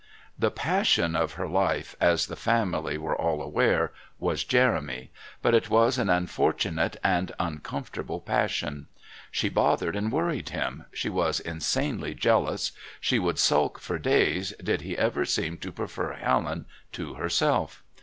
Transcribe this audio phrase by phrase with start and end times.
[0.35, 5.11] The passion of her life, as the family were all aware, was Jeremy,
[5.43, 8.87] but it was an unfortunate and uncomfortable passion.
[9.29, 14.81] She bothered and worried him, she was insanely jealous; she would sulk for days did
[14.81, 17.83] he ever seem to prefer Helen to herself.